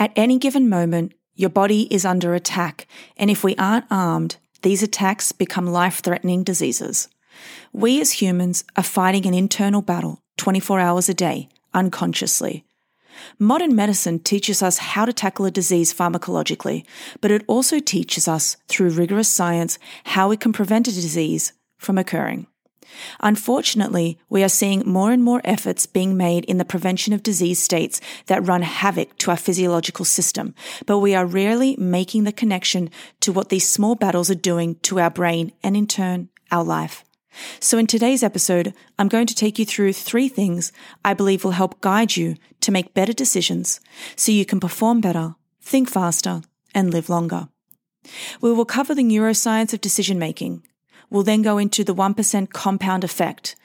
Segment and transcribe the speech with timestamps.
[0.00, 2.86] At any given moment, your body is under attack,
[3.18, 7.08] and if we aren't armed, these attacks become life threatening diseases.
[7.74, 12.64] We as humans are fighting an internal battle 24 hours a day, unconsciously.
[13.38, 16.86] Modern medicine teaches us how to tackle a disease pharmacologically,
[17.20, 21.98] but it also teaches us through rigorous science how we can prevent a disease from
[21.98, 22.46] occurring.
[23.20, 27.62] Unfortunately, we are seeing more and more efforts being made in the prevention of disease
[27.62, 30.54] states that run havoc to our physiological system,
[30.86, 32.90] but we are rarely making the connection
[33.20, 37.04] to what these small battles are doing to our brain and in turn, our life.
[37.60, 40.72] So, in today's episode, I'm going to take you through three things
[41.04, 43.80] I believe will help guide you to make better decisions
[44.16, 46.42] so you can perform better, think faster,
[46.74, 47.48] and live longer.
[48.40, 50.66] We will cover the neuroscience of decision making,
[51.10, 53.56] We'll then go into the 1% compound effect.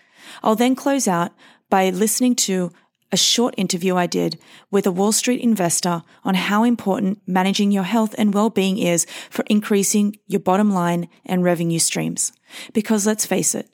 [0.44, 1.32] I'll then close out
[1.70, 2.72] by listening to
[3.12, 4.40] a short interview I did
[4.72, 9.46] with a Wall Street investor on how important managing your health and well-being is for
[9.48, 12.34] increasing your bottom line and revenue streams.
[12.74, 13.70] Because let's face it,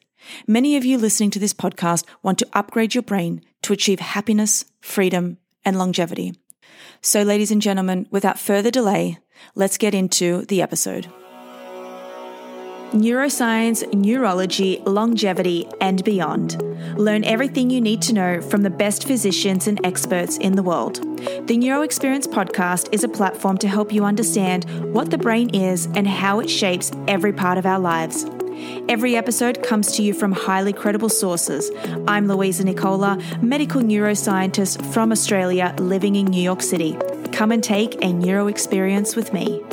[0.48, 4.66] many of you listening to this podcast want to upgrade your brain to achieve happiness,
[4.82, 6.36] freedom, and longevity.
[7.02, 9.17] So ladies and gentlemen, without further delay,
[9.56, 11.12] let's get into the episode
[12.92, 16.61] neuroscience, neurology, longevity, and beyond.
[16.98, 20.95] Learn everything you need to know from the best physicians and experts in the world.
[21.48, 25.86] The Neuro Experience podcast is a platform to help you understand what the brain is
[25.95, 28.25] and how it shapes every part of our lives.
[28.89, 31.72] Every episode comes to you from highly credible sources.
[32.08, 36.98] I'm Louisa Nicola, medical neuroscientist from Australia living in New York City.
[37.31, 39.64] Come and take a neuro experience with me.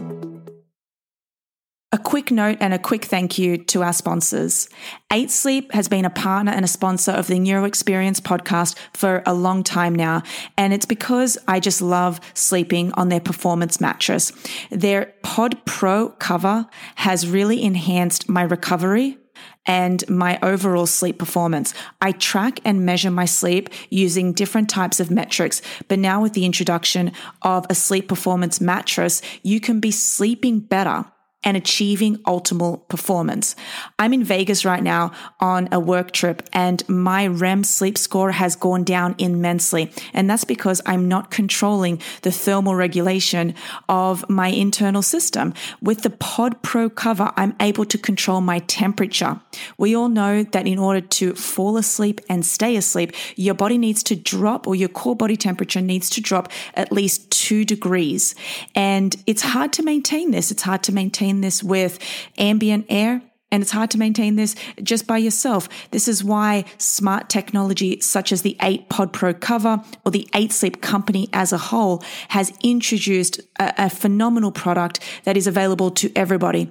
[1.90, 4.68] A quick note and a quick thank you to our sponsors.
[5.10, 9.22] Eight Sleep has been a partner and a sponsor of the Neuro Experience podcast for
[9.24, 10.22] a long time now.
[10.58, 14.32] And it's because I just love sleeping on their performance mattress.
[14.70, 16.66] Their Pod Pro cover
[16.96, 19.16] has really enhanced my recovery
[19.64, 21.72] and my overall sleep performance.
[22.02, 25.62] I track and measure my sleep using different types of metrics.
[25.88, 31.06] But now with the introduction of a sleep performance mattress, you can be sleeping better
[31.44, 33.54] and achieving optimal performance.
[33.98, 38.56] I'm in Vegas right now on a work trip and my REM sleep score has
[38.56, 39.92] gone down immensely.
[40.12, 43.54] And that's because I'm not controlling the thermal regulation
[43.88, 45.54] of my internal system.
[45.80, 49.40] With the Pod Pro cover, I'm able to control my temperature.
[49.78, 54.02] We all know that in order to fall asleep and stay asleep, your body needs
[54.04, 58.34] to drop or your core body temperature needs to drop at least two degrees.
[58.74, 60.50] And it's hard to maintain this.
[60.50, 61.98] It's hard to maintain maintain this with
[62.38, 63.22] ambient air.
[63.50, 65.70] And it's hard to maintain this just by yourself.
[65.90, 70.52] This is why smart technology such as the 8 Pod Pro cover or the 8
[70.52, 76.12] Sleep company as a whole has introduced a, a phenomenal product that is available to
[76.14, 76.68] everybody.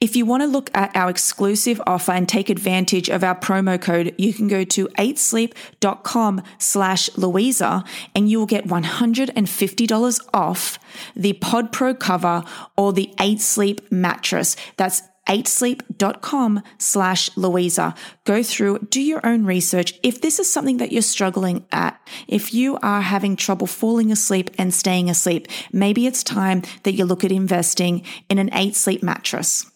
[0.00, 3.80] If you want to look at our exclusive offer and take advantage of our promo
[3.80, 10.78] code, you can go to 8sleep.com slash Louisa and you will get $150 off
[11.16, 12.44] the Pod Pro cover
[12.76, 14.56] or the 8 Sleep mattress.
[14.76, 17.94] That's 8sleep.com slash Louisa.
[18.24, 19.94] Go through, do your own research.
[20.02, 24.50] If this is something that you're struggling at, if you are having trouble falling asleep
[24.58, 29.02] and staying asleep, maybe it's time that you look at investing in an 8 sleep
[29.02, 29.70] mattress.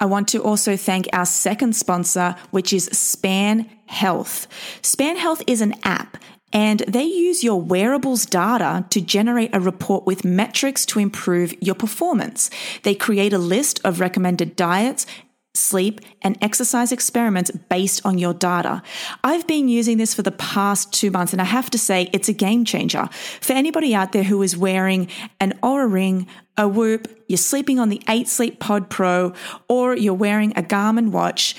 [0.00, 4.48] I want to also thank our second sponsor, which is Span Health.
[4.82, 6.16] Span Health is an app
[6.52, 11.74] and they use your wearables data to generate a report with metrics to improve your
[11.74, 12.50] performance.
[12.82, 15.06] They create a list of recommended diets
[15.54, 18.82] sleep, and exercise experiments based on your data.
[19.24, 22.28] I've been using this for the past two months, and I have to say it's
[22.28, 23.08] a game changer.
[23.40, 25.08] For anybody out there who is wearing
[25.40, 29.32] an Oura Ring, a Whoop, you're sleeping on the 8 Sleep Pod Pro,
[29.68, 31.56] or you're wearing a Garmin watch,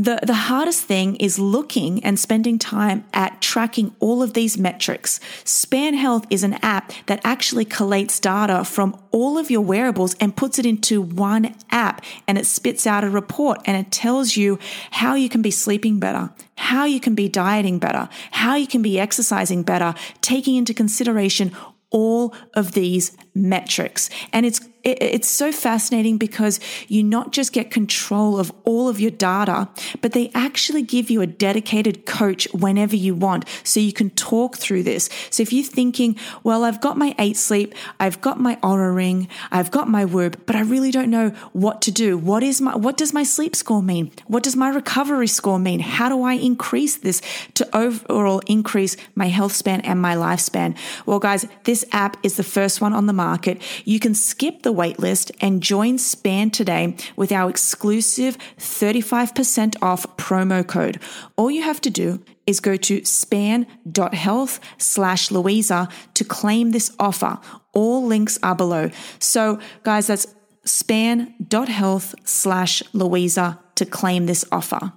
[0.00, 5.20] the, the hardest thing is looking and spending time at tracking all of these metrics.
[5.44, 10.34] Span Health is an app that actually collates data from all of your wearables and
[10.34, 14.58] puts it into one app and it spits out a report and it tells you
[14.90, 18.80] how you can be sleeping better, how you can be dieting better, how you can
[18.80, 19.92] be exercising better,
[20.22, 21.54] taking into consideration
[21.90, 24.08] all of these metrics.
[24.32, 29.00] And it's it, it's so fascinating because you not just get control of all of
[29.00, 29.68] your data,
[30.00, 33.44] but they actually give you a dedicated coach whenever you want.
[33.64, 35.08] So you can talk through this.
[35.30, 39.28] So if you're thinking, well, I've got my eight sleep, I've got my Oura ring,
[39.50, 42.16] I've got my Whoop, but I really don't know what to do.
[42.16, 44.10] What is my, what does my sleep score mean?
[44.26, 45.80] What does my recovery score mean?
[45.80, 47.22] How do I increase this
[47.54, 50.76] to overall increase my health span and my lifespan?
[51.06, 53.60] Well, guys, this app is the first one on the market.
[53.84, 60.64] You can skip the waitlist and join Span today with our exclusive 35% off promo
[60.66, 61.00] code.
[61.36, 67.40] All you have to do is go to span.health slash Louisa to claim this offer.
[67.72, 68.90] All links are below.
[69.18, 70.28] So, guys, that's
[70.64, 74.92] span.health slash Louisa to claim this offer.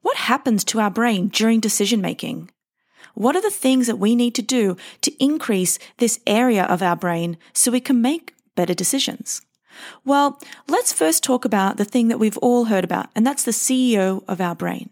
[0.00, 2.50] What happens to our brain during decision making?
[3.18, 6.94] What are the things that we need to do to increase this area of our
[6.94, 9.42] brain so we can make better decisions?
[10.04, 13.50] Well, let's first talk about the thing that we've all heard about, and that's the
[13.50, 14.90] CEO of our brain.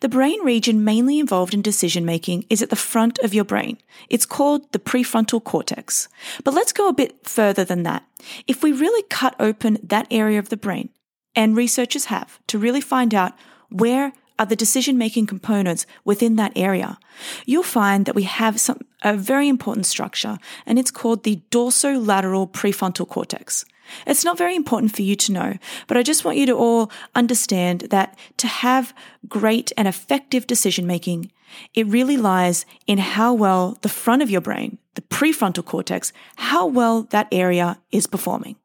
[0.00, 3.78] The brain region mainly involved in decision making is at the front of your brain.
[4.10, 6.08] It's called the prefrontal cortex.
[6.44, 8.04] But let's go a bit further than that.
[8.46, 10.90] If we really cut open that area of the brain,
[11.34, 13.32] and researchers have, to really find out
[13.70, 16.98] where are the decision making components within that area,
[17.44, 22.50] you'll find that we have some, a very important structure, and it's called the dorsolateral
[22.50, 23.64] prefrontal cortex.
[24.06, 26.90] It's not very important for you to know, but I just want you to all
[27.14, 28.92] understand that to have
[29.28, 31.30] great and effective decision making,
[31.74, 36.66] it really lies in how well the front of your brain, the prefrontal cortex, how
[36.66, 38.56] well that area is performing.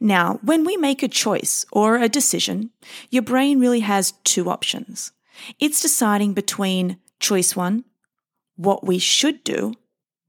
[0.00, 2.70] Now, when we make a choice or a decision,
[3.10, 5.12] your brain really has two options.
[5.58, 7.84] It's deciding between choice one,
[8.56, 9.74] what we should do,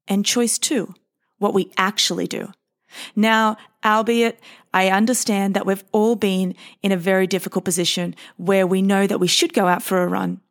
[0.08, 0.94] and choice two,
[1.38, 2.52] what we actually do.
[3.16, 4.40] Now, albeit
[4.74, 9.20] I understand that we've all been in a very difficult position where we know that
[9.20, 10.42] we should go out for a run,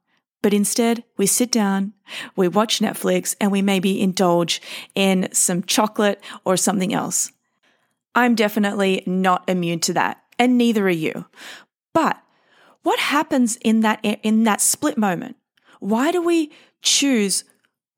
[0.42, 1.94] but instead we sit down,
[2.36, 4.60] we watch Netflix, and we maybe indulge
[4.94, 7.32] in some chocolate or something else.
[8.14, 11.26] I'm definitely not immune to that, and neither are you.
[11.92, 12.20] But
[12.82, 15.36] what happens in that in that split moment?
[15.80, 16.52] Why do we
[16.82, 17.44] choose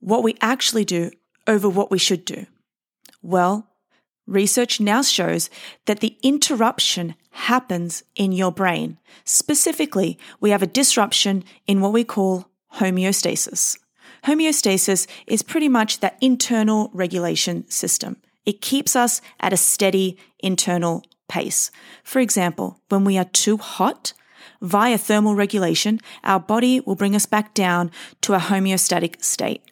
[0.01, 1.11] what we actually do
[1.47, 2.47] over what we should do?
[3.23, 3.69] Well,
[4.27, 5.51] research now shows
[5.87, 8.99] that the interruption happens in your brain.
[9.25, 13.79] Specifically, we have a disruption in what we call homeostasis.
[14.25, 18.17] Homeostasis is pretty much that internal regulation system.
[18.47, 21.71] It keeps us at a steady internal pace.
[22.03, 24.13] For example, when we are too hot,
[24.63, 27.91] via thermal regulation, our body will bring us back down
[28.23, 29.63] to a homeostatic state.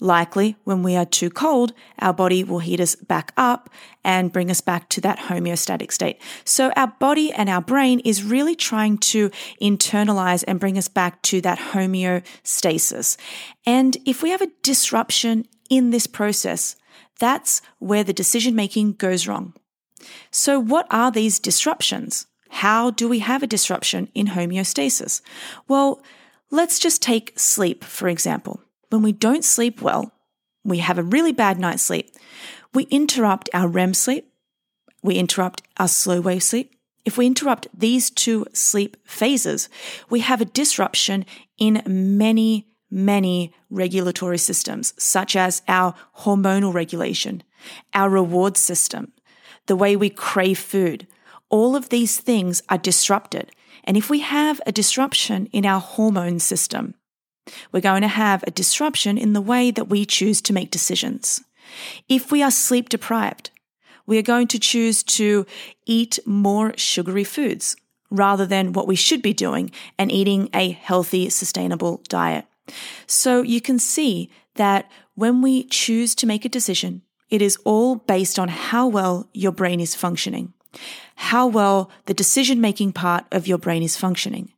[0.00, 3.70] Likely, when we are too cold, our body will heat us back up
[4.02, 6.20] and bring us back to that homeostatic state.
[6.44, 9.30] So, our body and our brain is really trying to
[9.62, 13.16] internalize and bring us back to that homeostasis.
[13.64, 16.76] And if we have a disruption in this process,
[17.24, 19.54] that's where the decision making goes wrong.
[20.30, 22.26] So, what are these disruptions?
[22.50, 25.22] How do we have a disruption in homeostasis?
[25.66, 26.02] Well,
[26.50, 28.60] let's just take sleep, for example.
[28.90, 30.12] When we don't sleep well,
[30.64, 32.10] we have a really bad night's sleep,
[32.74, 34.30] we interrupt our REM sleep,
[35.02, 36.74] we interrupt our slow wave sleep.
[37.06, 39.68] If we interrupt these two sleep phases,
[40.10, 41.24] we have a disruption
[41.58, 47.42] in many many regulatory systems, such as our hormonal regulation,
[47.92, 49.12] our reward system,
[49.66, 51.06] the way we crave food.
[51.50, 53.50] All of these things are disrupted.
[53.82, 56.94] And if we have a disruption in our hormone system,
[57.72, 61.42] we're going to have a disruption in the way that we choose to make decisions.
[62.08, 63.50] If we are sleep deprived,
[64.06, 65.46] we are going to choose to
[65.86, 67.76] eat more sugary foods
[68.10, 72.46] rather than what we should be doing and eating a healthy, sustainable diet.
[73.06, 77.96] So you can see that when we choose to make a decision, it is all
[77.96, 80.52] based on how well your brain is functioning,
[81.16, 84.52] how well the decision making part of your brain is functioning.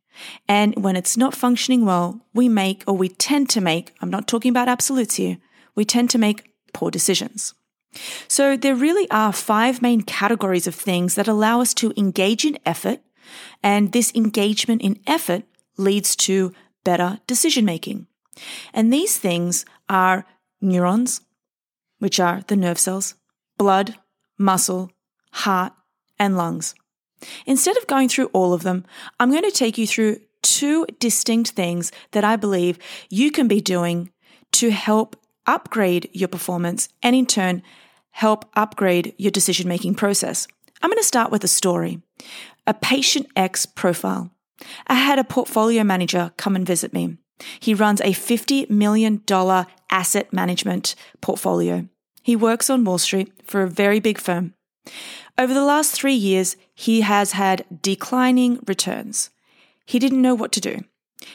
[0.48, 4.26] And when it's not functioning well, we make or we tend to make, I'm not
[4.26, 5.38] talking about absolutes here,
[5.75, 7.54] we tend to make poor decisions.
[8.28, 12.58] So there really are five main categories of things that allow us to engage in
[12.66, 13.00] effort.
[13.62, 15.44] And this engagement in effort
[15.76, 16.52] leads to
[16.86, 18.06] better decision making.
[18.72, 20.24] And these things are
[20.60, 21.20] neurons,
[21.98, 23.14] which are the nerve cells,
[23.58, 23.96] blood,
[24.38, 24.92] muscle,
[25.32, 25.72] heart,
[26.18, 26.74] and lungs.
[27.44, 28.84] Instead of going through all of them,
[29.18, 32.78] I'm going to take you through two distinct things that I believe
[33.10, 34.10] you can be doing
[34.52, 35.16] to help
[35.46, 37.62] upgrade your performance and in turn
[38.10, 40.46] help upgrade your decision making process.
[40.82, 42.00] I'm going to start with a story
[42.68, 44.30] a patient X profile.
[44.86, 47.18] I had a portfolio manager come and visit me.
[47.60, 49.22] He runs a $50 million
[49.90, 51.88] asset management portfolio.
[52.22, 54.54] He works on Wall Street for a very big firm.
[55.38, 59.30] Over the last three years, he has had declining returns.
[59.84, 60.80] He didn't know what to do.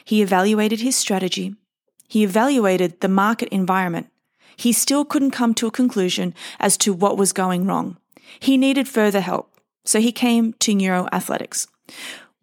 [0.04, 1.56] He evaluated his strategy.
[2.08, 4.08] He evaluated the market environment.
[4.58, 7.98] He still couldn't come to a conclusion as to what was going wrong.
[8.40, 9.52] He needed further help.
[9.86, 11.68] So he came to neuroathletics.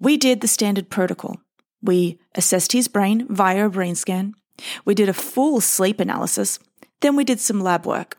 [0.01, 1.41] We did the standard protocol.
[1.83, 4.35] We assessed his brain via a brain scan.
[4.85, 6.59] We did a full sleep analysis.
[7.01, 8.17] Then we did some lab work.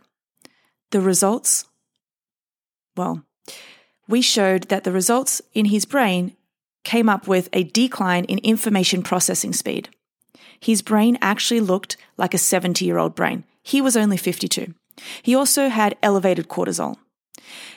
[0.92, 1.66] The results?
[2.96, 3.24] Well,
[4.08, 6.36] we showed that the results in his brain
[6.84, 9.90] came up with a decline in information processing speed.
[10.60, 13.44] His brain actually looked like a 70 year old brain.
[13.62, 14.74] He was only 52.
[15.22, 16.98] He also had elevated cortisol.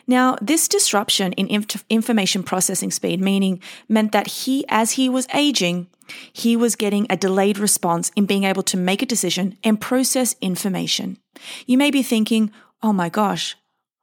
[0.07, 5.27] Now, this disruption in inf- information processing speed, meaning meant that he, as he was
[5.33, 5.89] aging,
[6.33, 10.35] he was getting a delayed response in being able to make a decision and process
[10.41, 11.19] information.
[11.67, 12.51] You may be thinking,
[12.83, 13.57] oh my gosh,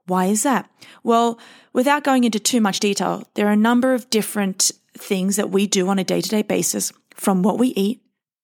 [0.07, 0.69] why is that?
[1.03, 1.39] Well,
[1.73, 5.67] without going into too much detail, there are a number of different things that we
[5.67, 8.01] do on a day to day basis from what we eat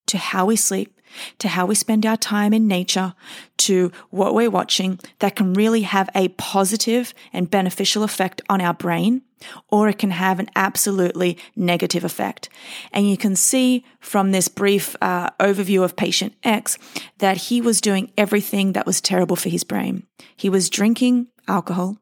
[0.08, 0.95] to how we sleep
[1.40, 3.14] to how we spend our time in nature,
[3.58, 8.74] to what we're watching that can really have a positive and beneficial effect on our
[8.74, 9.22] brain,
[9.70, 12.50] or it can have an absolutely negative effect.
[12.92, 16.78] And you can see from this brief uh, overview of patient X
[17.20, 20.06] that he was doing everything that was terrible for his brain.
[20.36, 21.98] He was drinking alcohol.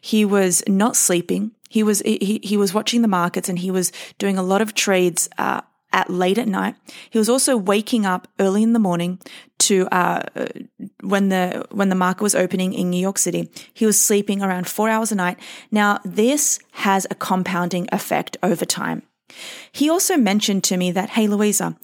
[0.00, 1.52] He was not sleeping.
[1.68, 4.74] He was he, he was watching the markets and he was doing a lot of
[4.74, 5.62] trades uh,
[5.92, 6.74] at late at night.
[7.10, 9.18] He was also waking up early in the morning
[9.60, 10.22] to uh,
[11.02, 13.50] when the when the market was opening in New York City.
[13.72, 15.38] He was sleeping around four hours a night.
[15.70, 19.02] Now this has a compounding effect over time.
[19.70, 21.76] He also mentioned to me that, hey, Louisa,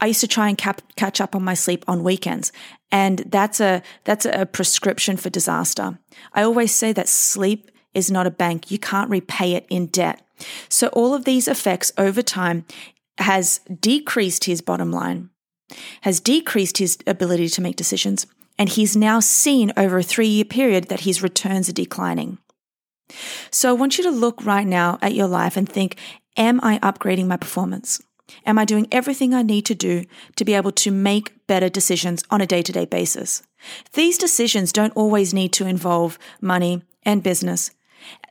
[0.00, 2.52] I used to try and cap- catch up on my sleep on weekends,
[2.90, 5.98] and that's a that's a prescription for disaster.
[6.32, 10.20] I always say that sleep is not a bank; you can't repay it in debt.
[10.68, 12.64] So all of these effects over time
[13.18, 15.30] has decreased his bottom line,
[16.02, 18.26] has decreased his ability to make decisions,
[18.58, 22.38] and he's now seen over a three year period that his returns are declining.
[23.50, 25.96] So I want you to look right now at your life and think
[26.36, 28.02] Am I upgrading my performance?
[28.44, 30.04] Am I doing everything I need to do
[30.36, 33.42] to be able to make better decisions on a day to day basis?
[33.92, 37.70] These decisions don't always need to involve money and business.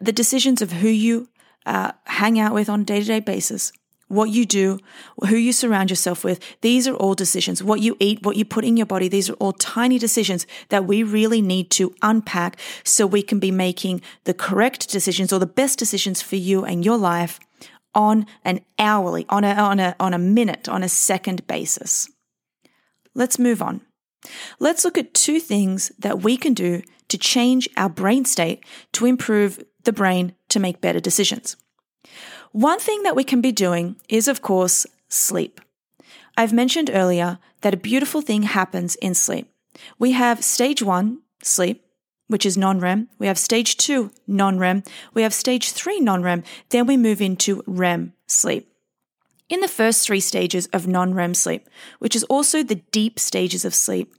[0.01, 1.29] The decisions of who you
[1.65, 3.71] uh, hang out with on a day to day basis,
[4.13, 4.79] what you do,
[5.27, 7.63] who you surround yourself with, these are all decisions.
[7.63, 10.85] What you eat, what you put in your body, these are all tiny decisions that
[10.85, 15.45] we really need to unpack so we can be making the correct decisions or the
[15.45, 17.39] best decisions for you and your life
[17.95, 22.09] on an hourly, on a, on a, on a minute, on a second basis.
[23.13, 23.81] Let's move on.
[24.59, 29.05] Let's look at two things that we can do to change our brain state to
[29.05, 31.57] improve the brain to make better decisions.
[32.53, 35.59] One thing that we can be doing is, of course, sleep.
[36.37, 39.51] I've mentioned earlier that a beautiful thing happens in sleep.
[39.97, 41.83] We have stage one, sleep,
[42.27, 43.09] which is non REM.
[43.17, 44.83] We have stage two, non REM.
[45.15, 46.43] We have stage three, non REM.
[46.69, 48.71] Then we move into REM sleep.
[49.49, 51.67] In the first three stages of non REM sleep,
[51.97, 54.13] which is also the deep stages of sleep,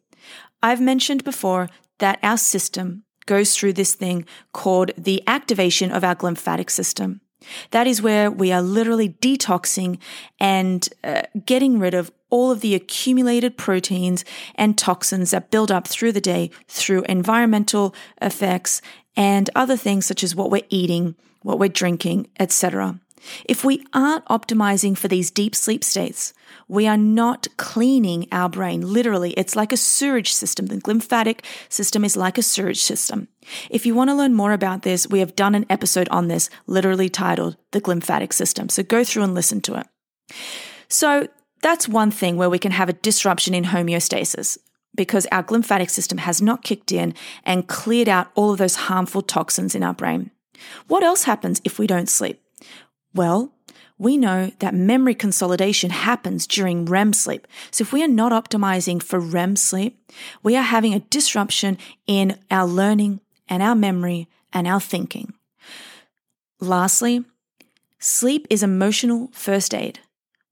[0.60, 1.68] I've mentioned before
[2.00, 7.20] that our system goes through this thing called the activation of our glymphatic system.
[7.70, 9.98] That is where we are literally detoxing
[10.38, 14.24] and uh, getting rid of all of the accumulated proteins
[14.56, 18.82] and toxins that build up through the day through environmental effects
[19.16, 22.98] and other things such as what we're eating, what we're drinking, etc.
[23.44, 26.32] If we aren't optimizing for these deep sleep states,
[26.68, 28.80] we are not cleaning our brain.
[28.80, 30.66] Literally, it's like a sewage system.
[30.66, 33.28] The glymphatic system is like a sewage system.
[33.70, 36.48] If you want to learn more about this, we have done an episode on this,
[36.66, 38.68] literally titled The Glymphatic System.
[38.68, 39.86] So go through and listen to it.
[40.88, 41.28] So
[41.62, 44.58] that's one thing where we can have a disruption in homeostasis
[44.94, 47.14] because our glymphatic system has not kicked in
[47.44, 50.30] and cleared out all of those harmful toxins in our brain.
[50.86, 52.40] What else happens if we don't sleep?
[53.14, 53.52] Well,
[53.96, 57.46] we know that memory consolidation happens during REM sleep.
[57.70, 59.98] So if we are not optimizing for REM sleep,
[60.42, 65.32] we are having a disruption in our learning and our memory and our thinking.
[66.60, 67.24] Lastly,
[68.00, 70.00] sleep is emotional first aid.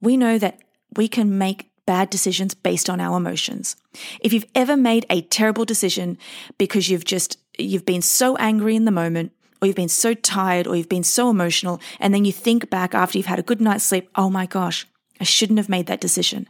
[0.01, 0.61] We know that
[0.97, 3.77] we can make bad decisions based on our emotions.
[4.21, 6.17] If you've ever made a terrible decision
[6.59, 10.67] because you've just, you've been so angry in the moment, or you've been so tired,
[10.67, 13.61] or you've been so emotional, and then you think back after you've had a good
[13.61, 14.89] night's sleep, oh my gosh,
[15.21, 16.49] I shouldn't have made that decision.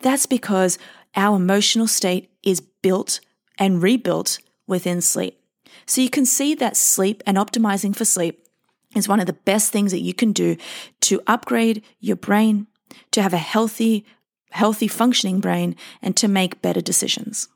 [0.00, 0.78] That's because
[1.16, 3.18] our emotional state is built
[3.58, 5.40] and rebuilt within sleep.
[5.84, 8.46] So you can see that sleep and optimizing for sleep
[8.94, 10.56] is one of the best things that you can do
[11.00, 12.68] to upgrade your brain,
[13.10, 14.06] to have a healthy,
[14.52, 17.48] healthy functioning brain, and to make better decisions.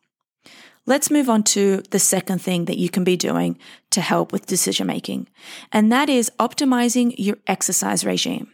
[0.89, 3.59] Let's move on to the second thing that you can be doing
[3.91, 5.29] to help with decision making,
[5.71, 8.49] and that is optimizing your exercise regime.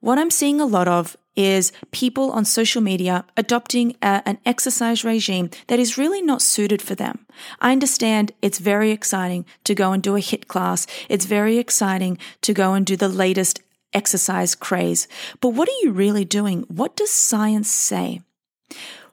[0.00, 5.04] What I'm seeing a lot of is people on social media adopting a, an exercise
[5.04, 7.26] regime that is really not suited for them.
[7.60, 10.84] I understand it's very exciting to go and do a HIIT class.
[11.08, 13.60] It's very exciting to go and do the latest
[13.94, 15.06] exercise craze.
[15.40, 16.62] But what are you really doing?
[16.62, 18.20] What does science say?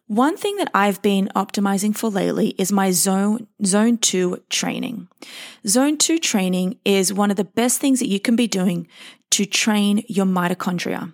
[0.09, 5.07] One thing that I've been optimizing for lately is my zone, zone two training.
[5.67, 8.87] Zone two training is one of the best things that you can be doing
[9.29, 11.13] to train your mitochondria.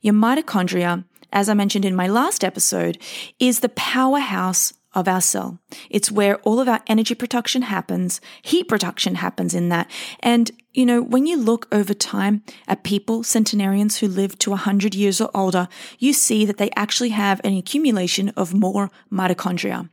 [0.00, 2.98] Your mitochondria, as I mentioned in my last episode,
[3.38, 5.58] is the powerhouse of our cell.
[5.90, 9.90] It's where all of our energy production happens, heat production happens in that.
[10.20, 14.94] And, you know, when you look over time at people, centenarians who live to 100
[14.94, 15.68] years or older,
[15.98, 19.88] you see that they actually have an accumulation of more mitochondria.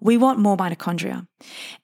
[0.00, 1.26] We want more mitochondria.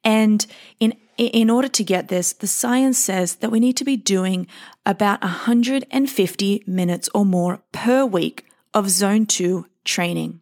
[0.05, 0.47] And
[0.79, 4.47] in in order to get this, the science says that we need to be doing
[4.87, 10.41] about 150 minutes or more per week of zone 2 training.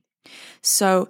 [0.62, 1.08] So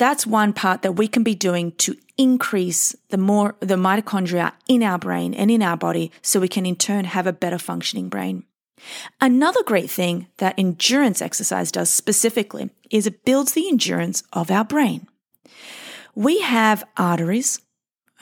[0.00, 4.82] that's one part that we can be doing to increase the more the mitochondria in
[4.82, 8.08] our brain and in our body so we can in turn have a better functioning
[8.08, 8.44] brain.
[9.20, 14.64] Another great thing that endurance exercise does specifically is it builds the endurance of our
[14.64, 15.06] brain.
[16.14, 17.60] We have arteries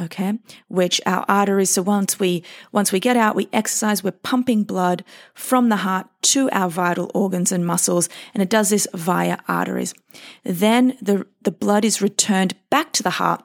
[0.00, 0.38] okay?
[0.68, 5.04] Which our arteries so once we once we get out we exercise we're pumping blood
[5.34, 9.94] from the heart to our vital organs and muscles and it does this via arteries.
[10.44, 13.42] Then the the blood is returned back to the heart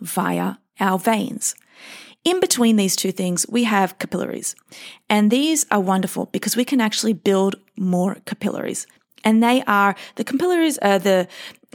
[0.00, 1.54] via our veins.
[2.24, 4.54] In between these two things we have capillaries.
[5.08, 8.86] And these are wonderful because we can actually build more capillaries.
[9.24, 11.28] And they are the capillaries are the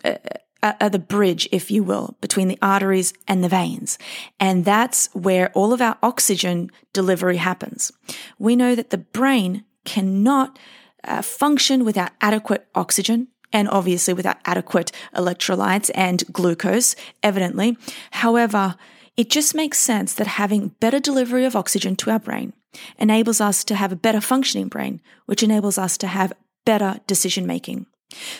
[0.04, 0.16] uh,
[0.64, 3.98] are the bridge, if you will, between the arteries and the veins.
[4.40, 7.92] And that's where all of our oxygen delivery happens.
[8.40, 10.58] We know that the brain cannot
[11.04, 17.78] uh, function without adequate oxygen and obviously without adequate electrolytes and glucose, evidently.
[18.12, 18.76] However,
[19.16, 22.54] it just makes sense that having better delivery of oxygen to our brain
[22.98, 26.34] enables us to have a better functioning brain, which enables us to have
[26.66, 27.86] better decision making.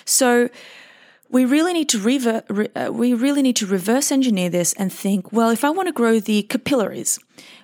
[0.06, 0.50] So,
[1.30, 4.92] we really need to rever- re- uh, we really need to reverse engineer this and
[4.92, 7.20] think, well, if I want to grow the capillaries,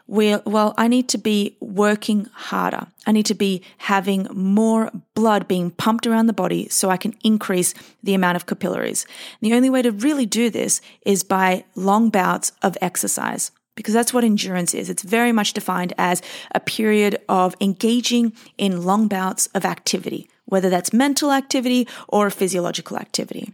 [0.07, 2.87] well, I need to be working harder.
[3.07, 7.15] I need to be having more blood being pumped around the body so I can
[7.23, 7.73] increase
[8.03, 9.05] the amount of capillaries.
[9.41, 13.93] And the only way to really do this is by long bouts of exercise because
[13.93, 14.89] that's what endurance is.
[14.89, 16.21] It's very much defined as
[16.53, 22.95] a period of engaging in long bouts of activity, whether that's mental activity or physiological
[22.97, 23.51] activity.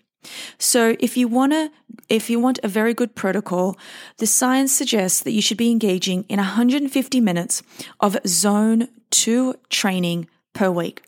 [0.57, 1.71] So if you want to
[2.09, 3.77] if you want a very good protocol,
[4.17, 7.63] the science suggests that you should be engaging in 150 minutes
[8.01, 11.03] of zone 2 training per week.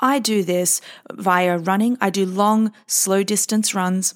[0.00, 0.80] I do this
[1.12, 1.96] via running.
[2.00, 4.14] I do long, slow distance runs,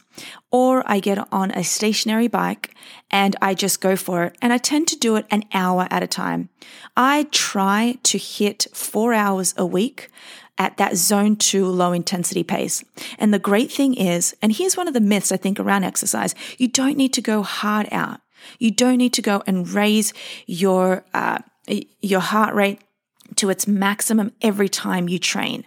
[0.51, 2.75] or I get on a stationary bike
[3.11, 4.37] and I just go for it.
[4.43, 6.51] And I tend to do it an hour at a time.
[6.97, 10.11] I try to hit four hours a week
[10.61, 12.85] at that zone two low intensity pace.
[13.19, 16.35] And the great thing is, and here's one of the myths I think around exercise,
[16.59, 18.21] you don't need to go hard out.
[18.59, 20.13] You don't need to go and raise
[20.47, 21.39] your, uh,
[22.03, 22.81] your heart rate
[23.37, 25.65] to its maximum every time you train.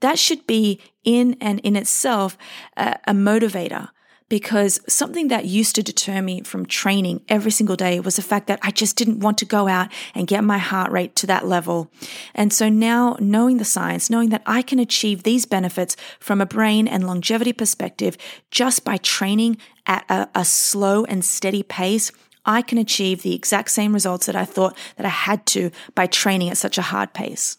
[0.00, 2.38] That should be in and in itself
[2.76, 3.88] a, a motivator
[4.28, 8.46] because something that used to deter me from training every single day was the fact
[8.46, 11.46] that I just didn't want to go out and get my heart rate to that
[11.46, 11.90] level.
[12.34, 16.46] And so now knowing the science, knowing that I can achieve these benefits from a
[16.46, 18.18] brain and longevity perspective
[18.50, 22.12] just by training at a, a slow and steady pace,
[22.44, 26.06] I can achieve the exact same results that I thought that I had to by
[26.06, 27.58] training at such a hard pace.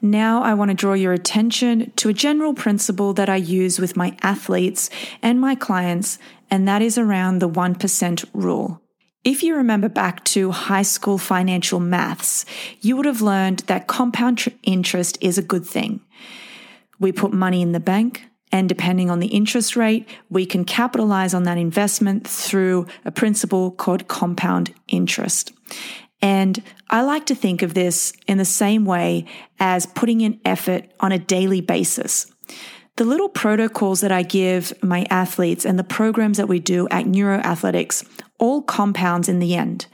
[0.00, 3.96] Now, I want to draw your attention to a general principle that I use with
[3.96, 4.90] my athletes
[5.22, 6.18] and my clients,
[6.50, 8.80] and that is around the 1% rule.
[9.24, 12.46] If you remember back to high school financial maths,
[12.80, 16.00] you would have learned that compound interest is a good thing.
[17.00, 21.34] We put money in the bank And depending on the interest rate, we can capitalize
[21.34, 25.52] on that investment through a principle called compound interest.
[26.20, 29.26] And I like to think of this in the same way
[29.60, 32.32] as putting in effort on a daily basis.
[32.96, 37.06] The little protocols that I give my athletes and the programs that we do at
[37.06, 38.04] Neuroathletics
[38.38, 39.86] all compounds in the end.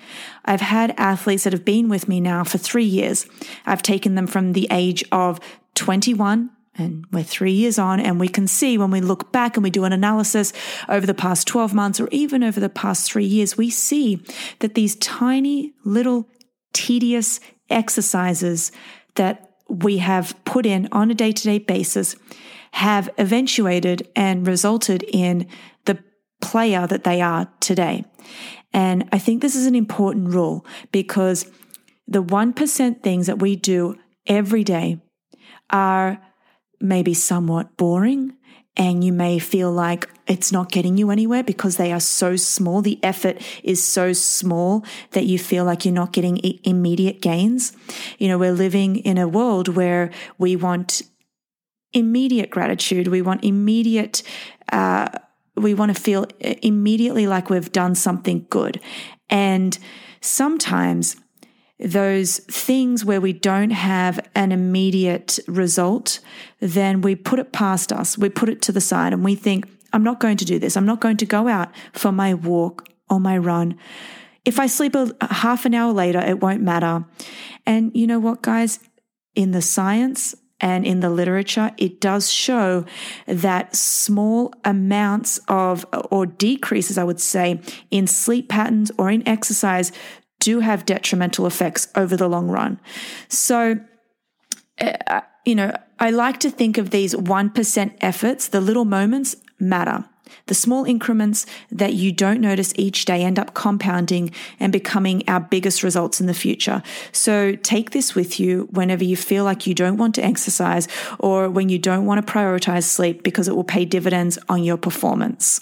[0.45, 3.27] I've had athletes that have been with me now for three years.
[3.67, 5.41] I've taken them from the age of
[5.75, 9.65] 21 and we're three years on, and we can see when we look back and
[9.65, 10.53] we do an analysis
[10.89, 14.25] over the past 12 months or even over the past three years, we see
[14.59, 16.29] that these tiny little
[16.73, 18.73] tedious exercises
[19.15, 22.17] that we have put in on a day to day basis
[22.73, 25.47] have eventuated and resulted in
[25.85, 25.99] the
[26.43, 28.05] player that they are today.
[28.73, 31.47] And I think this is an important rule because
[32.09, 35.01] the 1% things that we do every day
[35.71, 36.21] are
[36.81, 38.35] maybe somewhat boring
[38.77, 42.83] and you may feel like it's not getting you anywhere because they are so small.
[42.83, 47.73] The effort is so small that you feel like you're not getting immediate gains.
[48.19, 51.03] You know, we're living in a world where we want
[51.93, 53.07] immediate gratitude.
[53.09, 54.23] We want immediate,
[54.73, 55.09] uh,
[55.57, 58.81] we want to feel immediately like we've done something good.
[59.31, 59.79] And
[60.21, 61.17] sometimes
[61.79, 66.21] those things where we don't have an immediate result,
[66.61, 68.17] then we put it past us.
[68.17, 70.77] We put it to the side and we think, I'm not going to do this.
[70.77, 73.79] I'm not going to go out for my walk or my run.
[74.45, 77.05] If I sleep a half an hour later, it won't matter.
[77.67, 78.79] And you know what, guys?
[79.35, 82.85] In the science and in the literature, it does show
[83.27, 87.61] that small amounts of, or decreases, I would say,
[87.91, 89.93] in sleep patterns or in exercise
[90.45, 92.79] do have detrimental effects over the long run.
[93.29, 93.81] So,
[94.79, 100.05] uh, you know, I like to think of these 1% efforts, the little moments matter.
[100.47, 104.31] The small increments that you don't notice each day end up compounding
[104.61, 106.83] and becoming our biggest results in the future.
[107.13, 111.49] So take this with you whenever you feel like you don't want to exercise or
[111.49, 115.61] when you don't want to prioritize sleep because it will pay dividends on your performance.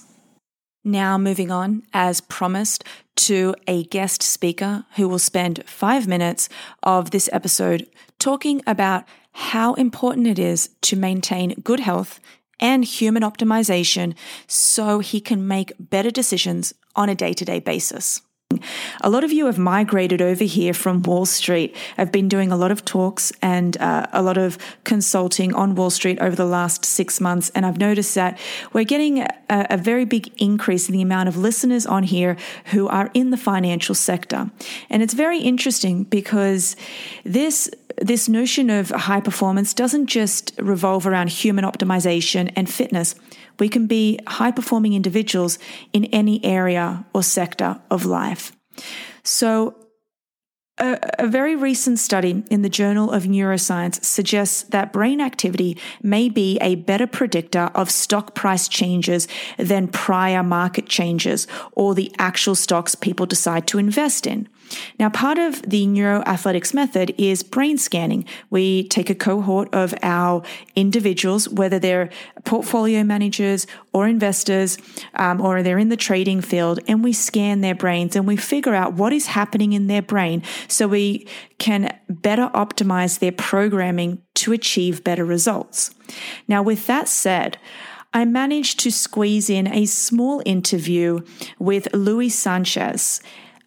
[0.84, 2.84] Now, moving on, as promised,
[3.16, 6.48] to a guest speaker who will spend five minutes
[6.82, 12.20] of this episode talking about how important it is to maintain good health
[12.58, 14.14] and human optimization
[14.46, 18.20] so he can make better decisions on a day to day basis.
[19.00, 21.74] A lot of you have migrated over here from Wall Street.
[21.98, 25.90] I've been doing a lot of talks and uh, a lot of consulting on Wall
[25.90, 28.38] Street over the last six months, and I've noticed that
[28.72, 32.88] we're getting a, a very big increase in the amount of listeners on here who
[32.88, 34.50] are in the financial sector.
[34.90, 36.76] And it's very interesting because
[37.24, 43.14] this this notion of high performance doesn't just revolve around human optimization and fitness.
[43.58, 45.58] We can be high performing individuals
[45.92, 48.52] in any area or sector of life.
[49.22, 49.76] So,
[50.78, 56.30] a, a, very recent study in the Journal of Neuroscience suggests that brain activity may
[56.30, 59.28] be a better predictor of stock price changes
[59.58, 64.48] than prior market changes or the actual stocks people decide to invest in.
[64.98, 68.24] Now, part of the neuroathletics method is brain scanning.
[68.50, 70.42] We take a cohort of our
[70.76, 72.10] individuals, whether they're
[72.44, 74.78] portfolio managers or investors,
[75.14, 78.74] um, or they're in the trading field, and we scan their brains and we figure
[78.74, 81.26] out what is happening in their brain so we
[81.58, 85.94] can better optimize their programming to achieve better results.
[86.48, 87.58] Now, with that said,
[88.14, 91.20] I managed to squeeze in a small interview
[91.58, 93.22] with Luis Sanchez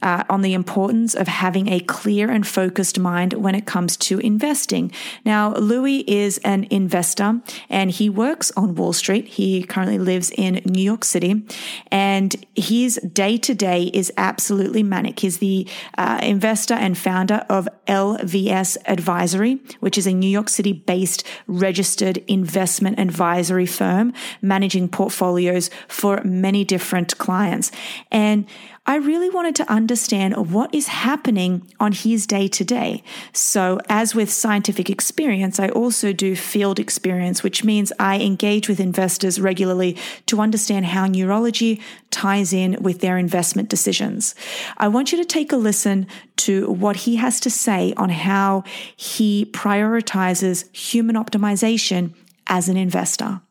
[0.05, 4.19] uh, on the importance of having a clear and focused mind when it comes to
[4.19, 4.91] investing.
[5.25, 9.27] Now, Louis is an investor and he works on Wall Street.
[9.27, 11.43] He currently lives in New York City
[11.91, 15.19] and his day to day is absolutely manic.
[15.19, 20.71] He's the uh, investor and founder of LVS Advisory, which is a New York City
[20.71, 24.13] based registered investment advisory firm
[24.43, 27.71] managing portfolios for many different clients.
[28.11, 28.45] And
[28.87, 33.01] I really wanted to understand what is happening on his day to day.
[33.33, 38.79] So, as with scientific experience, I also do field experience, which means I engage with
[38.79, 44.35] investors regularly to understand how neurology ties in with their investment decisions.
[44.77, 46.05] I want you to take a listen
[46.37, 48.63] to what he has to say on how
[48.95, 52.13] he prioritizes human optimization
[52.45, 53.41] as an investor.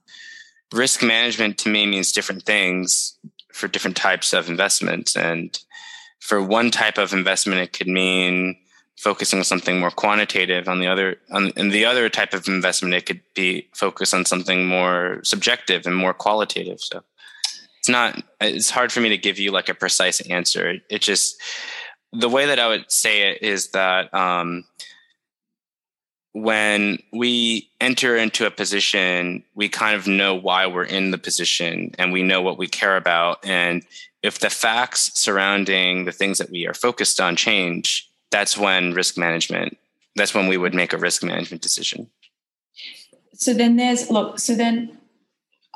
[0.72, 3.16] Risk management to me means different things
[3.54, 5.16] for different types of investments.
[5.16, 5.58] And
[6.18, 8.56] for one type of investment, it could mean
[8.96, 10.68] focusing on something more quantitative.
[10.68, 14.24] On the other on in the other type of investment it could be focused on
[14.24, 16.80] something more subjective and more qualitative.
[16.80, 17.02] So
[17.78, 20.80] it's not it's hard for me to give you like a precise answer.
[20.90, 21.40] It just
[22.12, 24.64] the way that i would say it is that um,
[26.34, 31.94] when we enter into a position we kind of know why we're in the position
[31.96, 33.38] and we know what we care about.
[33.44, 33.84] And
[34.22, 39.16] if the facts surrounding the things that we are focused on change that's when risk
[39.16, 39.78] management
[40.16, 42.10] that's when we would make a risk management decision.
[43.34, 44.98] So then there's look so then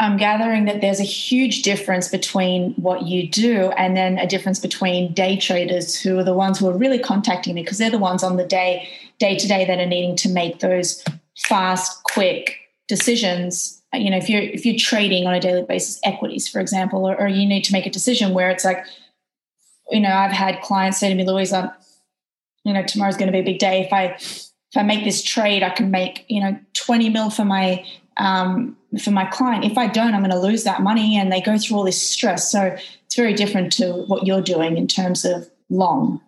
[0.00, 4.58] i'm gathering that there's a huge difference between what you do and then a difference
[4.58, 7.98] between day traders who are the ones who are really contacting me because they're the
[7.98, 11.04] ones on the day day to day that are needing to make those
[11.37, 12.56] fast quick
[12.88, 13.82] decisions.
[13.92, 17.18] You know if you're if you're trading on a daily basis equities for example or,
[17.18, 18.84] or you need to make a decision where it's like
[19.90, 21.70] you know i've had clients say to me louise i'm
[22.64, 23.80] you know tomorrow's going to be a big day.
[23.80, 27.46] If i if i make this trade i can make you know 20 mil for
[27.46, 27.82] my
[28.18, 31.40] um, for my client if i don't i'm going to lose that money and they
[31.40, 35.24] go through all this stress so it's very different to what you're doing in terms
[35.24, 36.20] of long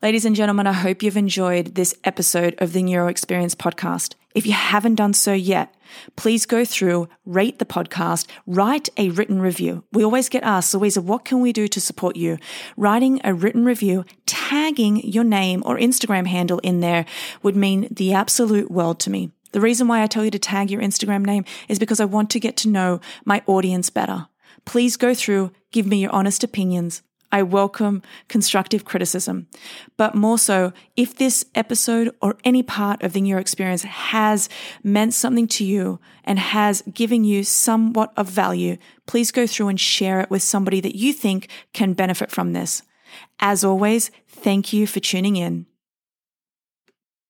[0.00, 4.14] Ladies and gentlemen, I hope you've enjoyed this episode of the Neuro Experience podcast.
[4.32, 5.74] If you haven't done so yet,
[6.14, 9.82] please go through, rate the podcast, write a written review.
[9.92, 12.38] We always get asked, Louisa, what can we do to support you?
[12.76, 17.04] Writing a written review, tagging your name or Instagram handle in there
[17.42, 19.32] would mean the absolute world to me.
[19.58, 22.30] The reason why I tell you to tag your Instagram name is because I want
[22.30, 24.28] to get to know my audience better.
[24.64, 27.02] Please go through, give me your honest opinions.
[27.32, 29.48] I welcome constructive criticism.
[29.96, 34.48] But more so, if this episode or any part of the Neuro experience has
[34.84, 38.76] meant something to you and has given you somewhat of value,
[39.08, 42.82] please go through and share it with somebody that you think can benefit from this.
[43.40, 45.66] As always, thank you for tuning in.